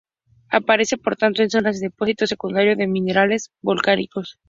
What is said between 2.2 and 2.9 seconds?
secundario de